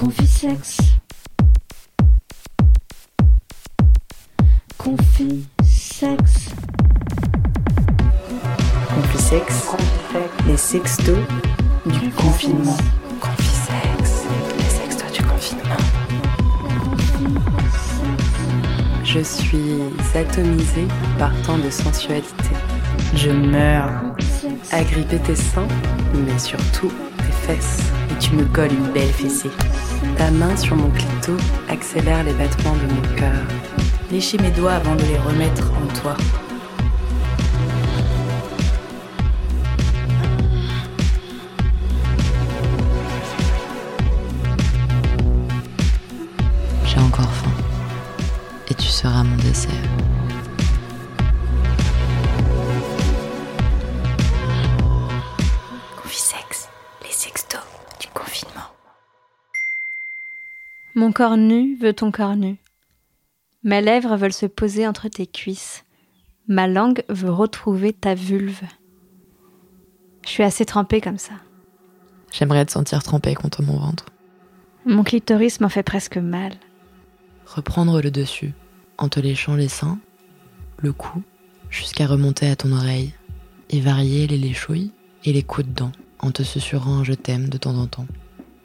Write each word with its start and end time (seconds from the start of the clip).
Confisex. 0.00 0.78
Confisex. 4.78 6.54
Confisex. 8.94 9.76
Les 10.46 10.56
sextos 10.56 11.18
du 11.84 12.08
confinement. 12.12 12.78
Confisex. 13.20 14.24
Les 14.56 14.70
sextos 14.70 15.12
du 15.12 15.22
confinement. 15.22 15.76
Je 19.04 19.20
suis 19.20 19.82
atomisée 20.14 20.88
par 21.18 21.32
tant 21.42 21.58
de 21.58 21.68
sensualité. 21.68 22.54
Je 23.14 23.30
meurs. 23.30 24.00
Agripper 24.72 25.18
tes 25.18 25.36
seins, 25.36 25.68
mais 26.14 26.38
surtout 26.38 26.90
tes 27.18 27.46
fesses. 27.46 27.82
Et 28.10 28.18
tu 28.18 28.34
me 28.34 28.44
colles 28.46 28.72
une 28.72 28.92
belle 28.92 29.12
fessée. 29.12 29.50
Ta 30.20 30.30
main 30.30 30.54
sur 30.54 30.76
mon 30.76 30.90
clito 30.90 31.34
accélère 31.70 32.22
les 32.24 32.34
battements 32.34 32.76
de 32.76 32.92
mon 32.92 33.16
cœur. 33.16 33.42
Lécher 34.12 34.36
mes 34.36 34.50
doigts 34.50 34.74
avant 34.74 34.94
de 34.94 35.02
les 35.04 35.16
remettre 35.16 35.72
en 35.72 35.86
toi. 35.98 36.14
J'ai 46.84 46.98
encore 46.98 47.32
faim. 47.32 47.50
Et 48.68 48.74
tu 48.74 48.88
seras 48.88 49.24
mon 49.24 49.36
dessert. 49.36 49.70
Mon 61.00 61.12
corps 61.12 61.38
nu 61.38 61.78
veut 61.80 61.94
ton 61.94 62.10
corps 62.10 62.36
nu. 62.36 62.58
Mes 63.64 63.80
lèvres 63.80 64.18
veulent 64.18 64.34
se 64.34 64.44
poser 64.44 64.86
entre 64.86 65.08
tes 65.08 65.26
cuisses. 65.26 65.82
Ma 66.46 66.68
langue 66.68 67.04
veut 67.08 67.32
retrouver 67.32 67.94
ta 67.94 68.14
vulve. 68.14 68.64
Je 70.26 70.28
suis 70.28 70.42
assez 70.42 70.66
trempée 70.66 71.00
comme 71.00 71.16
ça. 71.16 71.32
J'aimerais 72.30 72.66
te 72.66 72.72
sentir 72.72 73.02
trempé 73.02 73.34
contre 73.34 73.62
mon 73.62 73.78
ventre. 73.78 74.04
Mon 74.84 75.02
clitoris 75.02 75.62
m'en 75.62 75.70
fait 75.70 75.82
presque 75.82 76.18
mal. 76.18 76.52
Reprendre 77.46 78.02
le 78.02 78.10
dessus 78.10 78.52
en 78.98 79.08
te 79.08 79.20
léchant 79.20 79.54
les 79.54 79.68
seins, 79.68 79.98
le 80.76 80.92
cou, 80.92 81.22
jusqu'à 81.70 82.06
remonter 82.06 82.46
à 82.50 82.56
ton 82.56 82.72
oreille, 82.72 83.14
et 83.70 83.80
varier 83.80 84.26
les 84.26 84.36
léchouilles 84.36 84.92
et 85.24 85.32
les 85.32 85.44
coups 85.44 85.66
de 85.66 85.72
dents 85.72 85.92
en 86.18 86.30
te 86.30 86.42
susurrant 86.42 86.98
un 86.98 87.04
je 87.04 87.14
t'aime 87.14 87.48
de 87.48 87.56
temps 87.56 87.78
en 87.78 87.86
temps. 87.86 88.06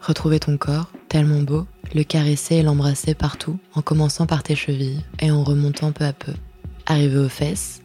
Retrouver 0.02 0.42
ton 0.42 0.58
corps, 0.58 0.92
tellement 1.16 1.44
beau, 1.44 1.66
le 1.94 2.04
caresser 2.04 2.56
et 2.56 2.62
l'embrasser 2.62 3.14
partout, 3.14 3.58
en 3.74 3.82
commençant 3.82 4.26
par 4.26 4.44
tes 4.44 4.54
chevilles 4.54 5.00
et 5.22 5.32
en 5.32 5.46
remontant 5.46 5.94
peu 5.94 6.04
à 6.04 6.12
peu. 6.12 6.34
Arrivé 6.88 7.18
aux 7.18 7.30
fesses, 7.30 7.82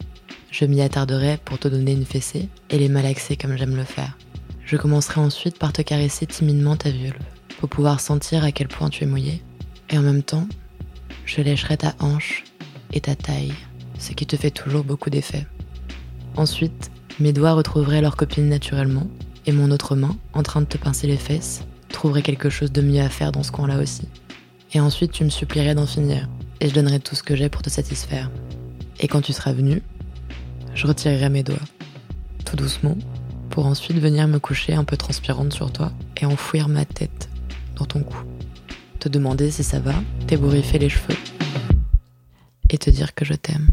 je 0.51 0.65
m'y 0.65 0.81
attarderai 0.81 1.39
pour 1.45 1.57
te 1.57 1.69
donner 1.69 1.93
une 1.93 2.03
fessée 2.03 2.49
et 2.69 2.77
les 2.77 2.89
malaxer 2.89 3.37
comme 3.37 3.55
j'aime 3.55 3.77
le 3.77 3.85
faire. 3.85 4.17
Je 4.65 4.75
commencerai 4.75 5.21
ensuite 5.21 5.57
par 5.57 5.71
te 5.71 5.81
caresser 5.81 6.25
timidement 6.25 6.75
ta 6.75 6.89
vulve, 6.89 7.15
pour 7.57 7.69
pouvoir 7.69 8.01
sentir 8.01 8.43
à 8.43 8.51
quel 8.51 8.67
point 8.67 8.89
tu 8.89 9.05
es 9.05 9.07
mouillé. 9.07 9.41
Et 9.89 9.97
en 9.97 10.01
même 10.01 10.23
temps, 10.23 10.49
je 11.23 11.39
lécherai 11.39 11.77
ta 11.77 11.95
hanche 12.01 12.43
et 12.91 12.99
ta 12.99 13.15
taille, 13.15 13.53
ce 13.97 14.11
qui 14.11 14.25
te 14.25 14.35
fait 14.35 14.51
toujours 14.51 14.83
beaucoup 14.83 15.09
d'effet. 15.09 15.47
Ensuite, 16.35 16.91
mes 17.21 17.31
doigts 17.31 17.53
retrouveraient 17.53 18.01
leur 18.01 18.17
copine 18.17 18.49
naturellement, 18.49 19.07
et 19.45 19.53
mon 19.53 19.71
autre 19.71 19.95
main, 19.95 20.17
en 20.33 20.43
train 20.43 20.59
de 20.59 20.65
te 20.65 20.77
pincer 20.77 21.07
les 21.07 21.15
fesses, 21.15 21.63
trouverait 21.91 22.21
quelque 22.21 22.49
chose 22.49 22.71
de 22.71 22.81
mieux 22.81 23.01
à 23.01 23.09
faire 23.09 23.31
dans 23.31 23.43
ce 23.43 23.51
coin-là 23.51 23.79
aussi. 23.79 24.07
Et 24.73 24.79
ensuite, 24.79 25.11
tu 25.11 25.23
me 25.23 25.29
supplierais 25.29 25.75
d'en 25.75 25.85
finir, 25.85 26.27
et 26.59 26.69
je 26.69 26.73
donnerai 26.73 26.99
tout 26.99 27.15
ce 27.15 27.23
que 27.23 27.35
j'ai 27.35 27.49
pour 27.49 27.61
te 27.61 27.69
satisfaire. 27.69 28.31
Et 28.99 29.07
quand 29.07 29.21
tu 29.21 29.33
seras 29.33 29.53
venu, 29.53 29.81
je 30.73 30.87
retirerai 30.87 31.29
mes 31.29 31.43
doigts, 31.43 31.57
tout 32.45 32.55
doucement, 32.55 32.97
pour 33.49 33.65
ensuite 33.65 33.99
venir 33.99 34.27
me 34.27 34.39
coucher 34.39 34.73
un 34.73 34.83
peu 34.83 34.95
transpirante 34.95 35.53
sur 35.53 35.71
toi 35.71 35.91
et 36.17 36.25
enfouir 36.25 36.69
ma 36.69 36.85
tête 36.85 37.29
dans 37.75 37.85
ton 37.85 38.01
cou. 38.01 38.17
Te 38.99 39.09
demander 39.09 39.51
si 39.51 39.63
ça 39.63 39.79
va, 39.79 39.95
t'ébouriffer 40.27 40.79
les 40.79 40.89
cheveux 40.89 41.17
et 42.69 42.77
te 42.77 42.89
dire 42.89 43.13
que 43.13 43.25
je 43.25 43.33
t'aime. 43.33 43.69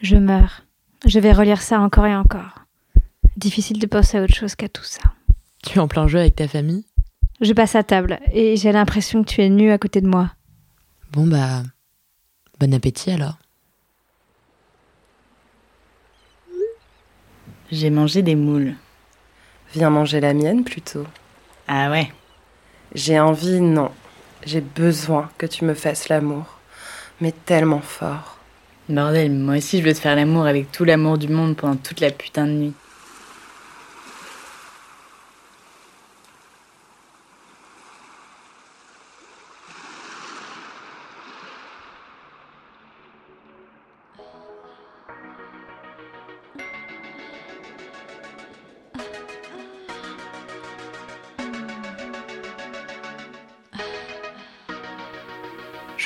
Je 0.00 0.16
meurs. 0.16 0.62
Je 1.04 1.18
vais 1.18 1.32
relire 1.32 1.60
ça 1.60 1.80
encore 1.80 2.06
et 2.06 2.16
encore. 2.16 2.67
Difficile 3.38 3.78
de 3.78 3.86
penser 3.86 4.18
à 4.18 4.22
autre 4.24 4.34
chose 4.34 4.56
qu'à 4.56 4.68
tout 4.68 4.82
ça. 4.82 5.00
Tu 5.62 5.78
es 5.78 5.80
en 5.80 5.86
plein 5.86 6.08
jeu 6.08 6.18
avec 6.18 6.34
ta 6.34 6.48
famille? 6.48 6.84
Je 7.40 7.52
passe 7.52 7.76
à 7.76 7.84
table 7.84 8.18
et 8.32 8.56
j'ai 8.56 8.72
l'impression 8.72 9.22
que 9.22 9.28
tu 9.28 9.42
es 9.42 9.48
nu 9.48 9.70
à 9.70 9.78
côté 9.78 10.00
de 10.00 10.08
moi. 10.08 10.32
Bon 11.12 11.24
bah, 11.24 11.62
bon 12.58 12.74
appétit 12.74 13.12
alors. 13.12 13.38
J'ai 17.70 17.90
mangé 17.90 18.22
des 18.22 18.34
moules. 18.34 18.74
Viens 19.72 19.90
manger 19.90 20.18
la 20.18 20.34
mienne 20.34 20.64
plutôt. 20.64 21.06
Ah 21.68 21.92
ouais. 21.92 22.12
J'ai 22.92 23.20
envie, 23.20 23.60
non. 23.60 23.92
J'ai 24.46 24.62
besoin 24.62 25.30
que 25.38 25.46
tu 25.46 25.64
me 25.64 25.74
fasses 25.74 26.08
l'amour. 26.08 26.58
Mais 27.20 27.30
tellement 27.30 27.82
fort. 27.82 28.40
Bordel, 28.88 29.30
moi 29.30 29.58
aussi 29.58 29.78
je 29.78 29.84
veux 29.84 29.94
te 29.94 30.00
faire 30.00 30.16
l'amour 30.16 30.46
avec 30.46 30.72
tout 30.72 30.82
l'amour 30.82 31.18
du 31.18 31.28
monde 31.28 31.54
pendant 31.54 31.76
toute 31.76 32.00
la 32.00 32.10
putain 32.10 32.46
de 32.46 32.52
nuit. 32.52 32.74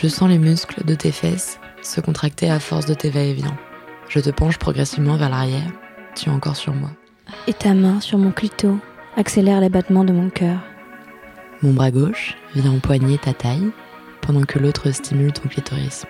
Je 0.02 0.08
sens 0.08 0.28
les 0.28 0.38
muscles 0.38 0.84
de 0.84 0.96
tes 0.96 1.12
fesses 1.12 1.60
se 1.80 2.00
contracter 2.00 2.50
à 2.50 2.58
force 2.58 2.86
de 2.86 2.94
tes 2.94 3.08
va-et-vient. 3.08 3.56
Je 4.08 4.18
te 4.18 4.30
penche 4.30 4.58
progressivement 4.58 5.16
vers 5.16 5.30
l'arrière. 5.30 5.70
Tu 6.16 6.28
es 6.28 6.32
encore 6.32 6.56
sur 6.56 6.74
moi. 6.74 6.90
Et 7.46 7.52
ta 7.52 7.72
main 7.72 8.00
sur 8.00 8.18
mon 8.18 8.32
clito 8.32 8.78
accélère 9.16 9.60
les 9.60 9.68
battements 9.68 10.02
de 10.02 10.12
mon 10.12 10.28
cœur. 10.28 10.58
Mon 11.62 11.72
bras 11.72 11.92
gauche 11.92 12.36
vient 12.56 12.72
empoigner 12.72 13.16
ta 13.16 13.32
taille 13.32 13.70
pendant 14.22 14.42
que 14.42 14.58
l'autre 14.58 14.90
stimule 14.90 15.32
ton 15.32 15.48
clitoris. 15.48 16.04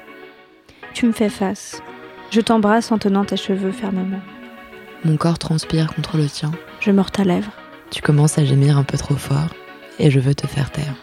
Tu 0.94 1.06
me 1.06 1.12
fais 1.12 1.28
face. 1.28 1.82
Je 2.30 2.40
t'embrasse 2.40 2.92
en 2.92 2.98
tenant 2.98 3.26
tes 3.26 3.36
cheveux 3.36 3.72
fermement. 3.72 4.22
Mon 5.04 5.18
corps 5.18 5.38
transpire 5.38 5.94
contre 5.94 6.16
le 6.16 6.28
tien. 6.30 6.50
Je 6.80 6.92
mords 6.92 7.10
ta 7.10 7.24
lèvre. 7.24 7.52
Tu 7.90 8.00
commences 8.00 8.38
à 8.38 8.44
gémir 8.46 8.78
un 8.78 8.84
peu 8.84 8.96
trop 8.96 9.16
fort 9.16 9.50
et 9.98 10.10
je 10.10 10.18
veux 10.18 10.34
te 10.34 10.46
faire 10.46 10.70
taire. 10.70 10.94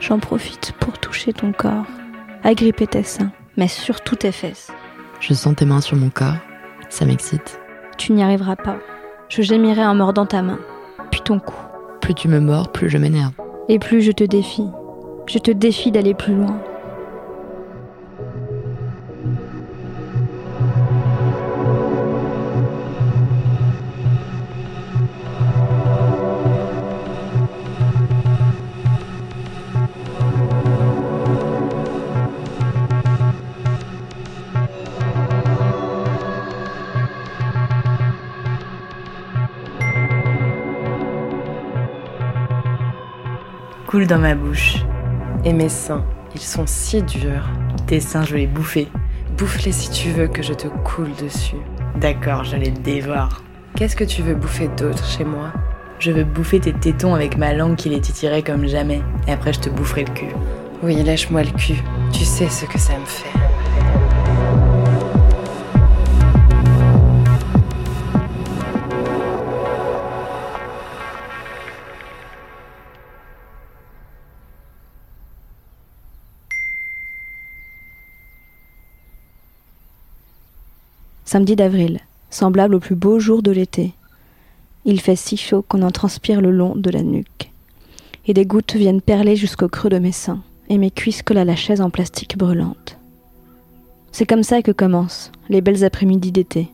J'en 0.00 0.18
profite 0.18 0.72
pour 0.80 0.96
toucher 0.98 1.34
ton 1.34 1.52
corps, 1.52 1.84
agripper 2.42 2.86
tes 2.86 3.02
seins, 3.02 3.32
mais 3.56 3.68
surtout 3.68 4.16
tes 4.16 4.32
fesses. 4.32 4.70
Je 5.20 5.34
sens 5.34 5.54
tes 5.56 5.64
mains 5.64 5.80
sur 5.80 5.96
mon 5.96 6.10
corps. 6.10 6.36
Ça 6.88 7.04
m'excite. 7.04 7.60
Tu 7.96 8.12
n'y 8.12 8.22
arriveras 8.22 8.56
pas. 8.56 8.76
Je 9.28 9.42
gémirai 9.42 9.84
en 9.84 9.94
mordant 9.94 10.26
ta 10.26 10.42
main, 10.42 10.58
puis 11.10 11.20
ton 11.20 11.38
cou. 11.38 11.54
Plus 12.00 12.14
tu 12.14 12.28
me 12.28 12.40
mords, 12.40 12.72
plus 12.72 12.88
je 12.88 12.98
m'énerve. 12.98 13.32
Et 13.68 13.78
plus 13.78 14.00
je 14.00 14.12
te 14.12 14.24
défie. 14.24 14.68
Je 15.26 15.38
te 15.38 15.50
défie 15.50 15.90
d'aller 15.90 16.14
plus 16.14 16.34
loin. 16.34 16.58
Coule 43.98 44.06
dans 44.06 44.20
ma 44.20 44.36
bouche. 44.36 44.76
Et 45.44 45.52
mes 45.52 45.68
seins, 45.68 46.04
ils 46.32 46.40
sont 46.40 46.68
si 46.68 47.02
durs. 47.02 47.48
Tes 47.88 47.98
seins, 47.98 48.22
je 48.22 48.34
vais 48.34 48.40
les 48.42 48.46
bouffer. 48.46 48.86
Bouffe-les 49.36 49.72
si 49.72 49.90
tu 49.90 50.10
veux 50.10 50.28
que 50.28 50.40
je 50.40 50.52
te 50.52 50.68
coule 50.68 51.12
dessus. 51.20 51.56
D'accord, 51.96 52.44
je 52.44 52.54
les 52.54 52.70
dévore. 52.70 53.42
Qu'est-ce 53.74 53.96
que 53.96 54.04
tu 54.04 54.22
veux 54.22 54.36
bouffer 54.36 54.68
d'autre 54.68 55.04
chez 55.04 55.24
moi? 55.24 55.52
Je 55.98 56.12
veux 56.12 56.22
bouffer 56.22 56.60
tes 56.60 56.74
tétons 56.74 57.16
avec 57.16 57.36
ma 57.36 57.54
langue 57.54 57.74
qui 57.74 57.88
les 57.88 58.00
titillerait 58.00 58.44
comme 58.44 58.68
jamais. 58.68 59.02
Et 59.26 59.32
après, 59.32 59.52
je 59.52 59.58
te 59.58 59.68
boufferai 59.68 60.04
le 60.04 60.14
cul. 60.14 60.32
Oui, 60.84 60.94
lèche-moi 61.02 61.42
le 61.42 61.50
cul. 61.50 61.82
Tu 62.12 62.24
sais 62.24 62.48
ce 62.48 62.66
que 62.66 62.78
ça 62.78 62.96
me 62.96 63.04
fait. 63.04 63.47
Samedi 81.30 81.56
d'avril, 81.56 82.00
semblable 82.30 82.76
au 82.76 82.80
plus 82.80 82.94
beau 82.94 83.18
jour 83.18 83.42
de 83.42 83.50
l'été. 83.50 83.92
Il 84.86 84.98
fait 84.98 85.14
si 85.14 85.36
chaud 85.36 85.60
qu'on 85.60 85.82
en 85.82 85.90
transpire 85.90 86.40
le 86.40 86.50
long 86.50 86.74
de 86.74 86.88
la 86.88 87.02
nuque. 87.02 87.52
Et 88.26 88.32
des 88.32 88.46
gouttes 88.46 88.76
viennent 88.76 89.02
perler 89.02 89.36
jusqu'au 89.36 89.68
creux 89.68 89.90
de 89.90 89.98
mes 89.98 90.10
seins, 90.10 90.40
et 90.70 90.78
mes 90.78 90.90
cuisses 90.90 91.20
collent 91.20 91.36
à 91.36 91.44
la 91.44 91.54
chaise 91.54 91.82
en 91.82 91.90
plastique 91.90 92.38
brûlante. 92.38 92.96
C'est 94.10 94.24
comme 94.24 94.42
ça 94.42 94.62
que 94.62 94.72
commencent 94.72 95.30
les 95.50 95.60
belles 95.60 95.84
après-midi 95.84 96.32
d'été. 96.32 96.68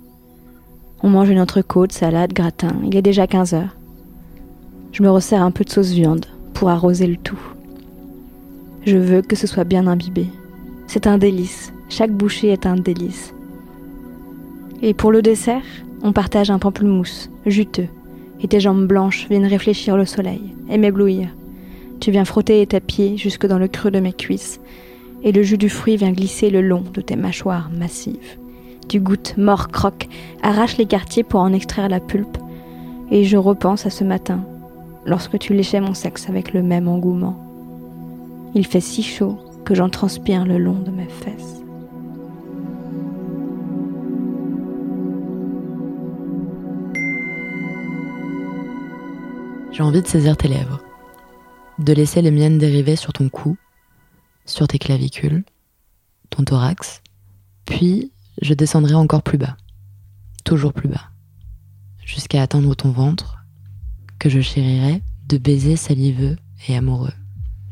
On 1.02 1.08
mange 1.08 1.30
une 1.30 1.40
entrecôte, 1.40 1.90
salade, 1.90 2.32
gratin. 2.32 2.76
Il 2.84 2.96
est 2.96 3.02
déjà 3.02 3.26
15 3.26 3.54
heures. 3.54 3.74
Je 4.92 5.02
me 5.02 5.10
resserre 5.10 5.42
un 5.42 5.50
peu 5.50 5.64
de 5.64 5.70
sauce 5.70 5.90
viande 5.90 6.26
pour 6.52 6.68
arroser 6.68 7.08
le 7.08 7.16
tout. 7.16 7.42
Je 8.86 8.98
veux 8.98 9.20
que 9.20 9.34
ce 9.34 9.48
soit 9.48 9.64
bien 9.64 9.88
imbibé. 9.88 10.28
C'est 10.86 11.08
un 11.08 11.18
délice. 11.18 11.72
Chaque 11.88 12.12
bouchée 12.12 12.50
est 12.50 12.66
un 12.66 12.76
délice. 12.76 13.33
Et 14.82 14.94
pour 14.94 15.12
le 15.12 15.23
dessert, 15.23 15.62
on 16.03 16.12
partage 16.12 16.50
un 16.50 16.59
pamplemousse, 16.59 17.31
juteux, 17.47 17.88
et 18.43 18.49
tes 18.49 18.61
jambes 18.61 18.87
blanches 18.87 19.26
viennent 19.29 19.47
réfléchir 19.47 19.97
le 19.97 20.05
soleil 20.05 20.55
et 20.71 20.79
m'éblouir. 20.79 21.29
Tu 22.00 22.11
viens 22.11 22.25
frotter 22.25 22.67
tes 22.67 22.81
pieds 22.81 23.17
jusque 23.17 23.47
dans 23.47 23.59
le 23.59 23.69
creux 23.69 23.91
de 23.91 24.00
mes 24.00 24.12
cuisses, 24.12 24.61
et 25.23 25.32
le 25.32 25.43
jus 25.43 25.56
du 25.56 25.71
fruit 25.71 25.97
vient 25.97 26.12
glisser 26.12 26.50
le 26.50 26.61
long 26.61 26.85
de 26.93 27.00
tes 27.00 27.17
mâchoires 27.17 27.71
massives. 27.73 28.38
Tu 28.88 29.00
goûtes, 29.00 29.37
mort, 29.38 29.69
croque, 29.69 30.09
arrache 30.43 30.76
les 30.76 30.85
quartiers 30.85 31.23
pour 31.23 31.41
en 31.41 31.53
extraire 31.55 31.88
la 31.88 32.00
pulpe, 32.00 32.37
et 33.11 33.25
je 33.25 33.38
repense 33.38 33.87
à 33.87 33.91
ce 33.91 34.05
matin, 34.05 34.44
lorsque 35.06 35.38
tu 35.38 35.55
léchais 35.55 35.81
mon 35.81 35.94
sexe 35.94 36.29
avec 36.29 36.53
le 36.53 36.62
même 36.62 36.88
engouement. 36.88 37.38
Il 38.55 38.67
fait 38.67 38.81
si 38.81 39.03
chaud 39.03 39.38
que 39.65 39.75
j'en 39.75 39.88
transpire 39.88 40.44
le 40.44 40.59
long 40.59 40.79
de 40.79 40.91
mes 40.91 41.09
fesses. 41.09 41.63
J'ai 49.75 49.82
envie 49.82 50.03
de 50.03 50.06
saisir 50.06 50.37
tes 50.37 50.47
lèvres, 50.47 50.81
de 51.81 51.93
laisser 51.93 52.23
les 52.23 52.31
miennes 52.31 52.59
dériver 52.59 52.94
sur 52.94 53.12
ton 53.12 53.29
cou, 53.29 53.56
sur 54.47 54.69
tes 54.69 54.79
clavicules, 54.79 55.43
ton 56.31 56.44
thorax, 56.44 57.03
puis 57.65 58.12
je 58.41 58.55
descendrai 58.55 58.94
encore 58.94 59.25
plus 59.25 59.37
bas, 59.37 59.56
toujours 60.44 60.73
plus 60.73 60.88
bas, 60.88 61.11
jusqu'à 62.05 62.41
atteindre 62.41 62.76
ton 62.76 62.93
ventre, 62.93 63.44
que 64.21 64.29
je 64.29 64.41
chérirai 64.41 65.03
de 65.26 65.38
baisers 65.38 65.76
saliveux 65.76 66.37
et 66.69 66.76
amoureux. 66.76 67.15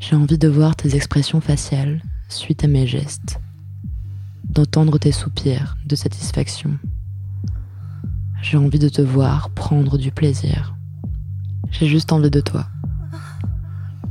J'ai 0.01 0.17
envie 0.17 0.39
de 0.39 0.49
voir 0.49 0.75
tes 0.75 0.97
expressions 0.97 1.41
faciales 1.41 2.03
suite 2.29 2.65
à 2.65 2.67
mes 2.67 2.89
gestes, 2.89 3.39
d'entendre 4.43 4.99
tes 4.99 5.13
soupirs 5.13 5.77
de 5.87 5.95
satisfaction. 5.95 6.81
J'ai 8.43 8.57
envie 8.57 8.81
de 8.81 8.89
te 8.89 9.03
voir 9.03 9.51
prendre 9.51 9.99
du 9.99 10.11
plaisir. 10.11 10.75
J'ai 11.73 11.87
juste 11.87 12.13
envie 12.13 12.31
de 12.31 12.41
toi. 12.41 12.67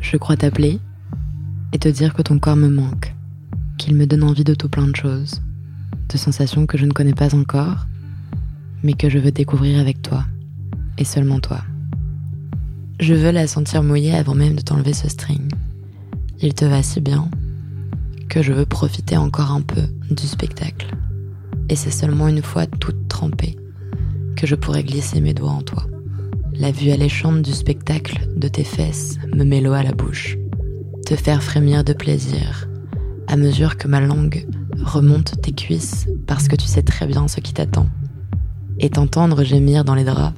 Je 0.02 0.18
crois 0.18 0.36
t'appeler 0.36 0.80
et 1.72 1.78
te 1.78 1.88
dire 1.88 2.14
que 2.14 2.24
ton 2.24 2.40
corps 2.40 2.58
me 2.58 2.68
manque, 2.68 3.16
qu'il 3.78 3.96
me 3.96 4.08
donne 4.08 4.24
envie 4.24 4.44
de 4.44 4.56
tout 4.56 4.68
plein 4.68 4.88
de 4.88 4.96
choses, 4.96 5.42
de 6.10 6.18
sensations 6.18 6.66
que 6.66 6.78
je 6.78 6.86
ne 6.86 6.92
connais 6.92 7.14
pas 7.14 7.36
encore, 7.36 7.86
mais 8.84 8.94
que 8.94 9.10
je 9.10 9.20
veux 9.20 9.32
découvrir 9.32 9.80
avec 9.80 10.02
toi, 10.02 10.26
et 10.98 11.06
seulement 11.06 11.40
toi. 11.40 11.62
Je 13.00 13.14
veux 13.14 13.32
la 13.32 13.46
sentir 13.48 13.84
mouillée 13.84 14.16
avant 14.16 14.36
même 14.36 14.56
de 14.56 14.62
t'enlever 14.62 14.94
ce 14.94 15.08
string. 15.08 15.52
Il 16.42 16.56
te 16.56 16.66
va 16.66 16.82
si 16.82 17.00
bien 17.00 17.30
que 18.28 18.42
je 18.42 18.54
veux 18.54 18.66
profiter 18.66 19.18
encore 19.18 19.52
un 19.52 19.62
peu 19.62 19.84
du 20.10 20.26
spectacle. 20.26 20.96
Et 21.70 21.76
c'est 21.76 21.92
seulement 21.92 22.28
une 22.28 22.42
fois 22.42 22.66
toute 22.66 23.08
trempée 23.08 23.56
que 24.36 24.48
je 24.48 24.56
pourrais 24.56 24.84
glisser 24.84 25.22
mes 25.22 25.36
doigts 25.36 25.52
en 25.52 25.62
toi. 25.62 25.86
La 26.54 26.72
vue 26.72 26.92
alléchante 26.92 27.42
du 27.42 27.54
spectacle 27.54 28.28
de 28.36 28.48
tes 28.48 28.64
fesses 28.64 29.18
me 29.34 29.44
met 29.44 29.62
l'eau 29.62 29.74
à 29.74 29.84
la 29.84 29.94
bouche. 29.94 30.38
Te 31.06 31.16
faire 31.16 31.42
frémir 31.42 31.84
de 31.84 31.94
plaisir 31.94 32.68
à 33.28 33.38
mesure 33.38 33.78
que 33.78 33.88
ma 33.88 34.02
langue 34.02 34.46
remonte 34.84 35.42
tes 35.42 35.54
cuisses 35.54 36.08
parce 36.28 36.50
que 36.50 36.56
tu 36.58 36.66
sais 36.66 36.82
très 36.82 37.08
bien 37.08 37.28
ce 37.30 37.40
qui 37.40 37.54
t'attend. 37.54 37.88
Et 38.80 38.90
t'entendre 38.90 39.44
gémir 39.44 39.86
dans 39.86 39.96
les 39.96 40.04
draps 40.04 40.38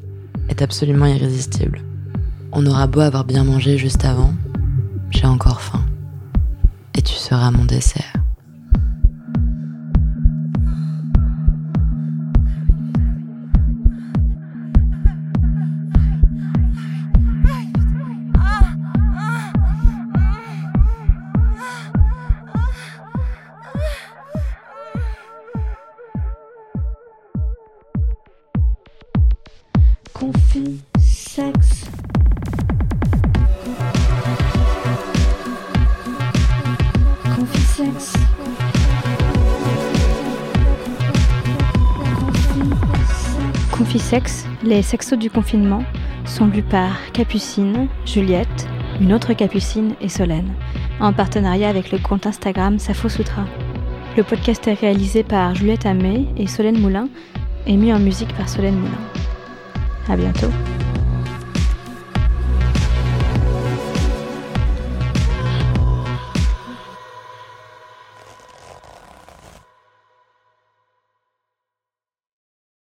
est 0.49 0.61
absolument 0.61 1.07
irrésistible. 1.07 1.81
On 2.51 2.65
aura 2.67 2.85
beau 2.85 2.99
avoir 2.99 3.25
bien 3.25 3.43
mangé 3.43 3.79
juste 3.79 4.05
avant, 4.05 4.33
j'ai 5.09 5.25
encore 5.25 5.61
faim. 5.61 5.83
Et 6.95 7.01
tu 7.01 7.15
seras 7.15 7.49
mon 7.49 7.65
dessert. 7.65 8.22
Confus, 30.23 30.79
sexe. 30.99 31.83
Confus. 37.35 38.13
Confisex, 43.71 44.45
les 44.63 44.81
sexos 44.81 45.17
du 45.17 45.29
confinement, 45.29 45.83
sont 46.25 46.45
lus 46.47 46.63
par 46.63 47.11
Capucine, 47.11 47.87
Juliette, 48.05 48.47
une 49.01 49.11
autre 49.11 49.33
Capucine 49.33 49.95
et 49.99 50.07
Solène, 50.07 50.53
en 51.01 51.11
partenariat 51.11 51.67
avec 51.67 51.91
le 51.91 51.97
compte 51.97 52.27
Instagram 52.27 52.79
Safo 52.79 53.09
Sutra. 53.09 53.43
Le 54.15 54.23
podcast 54.23 54.65
est 54.69 54.73
réalisé 54.73 55.23
par 55.23 55.53
Juliette 55.53 55.85
Amé 55.85 56.27
et 56.37 56.47
Solène 56.47 56.79
Moulin 56.79 57.09
et 57.67 57.75
mis 57.75 57.91
en 57.91 57.99
musique 57.99 58.33
par 58.37 58.47
Solène 58.47 58.77
Moulin. 58.77 59.32
À 60.07 60.17
bientôt. 60.17 60.51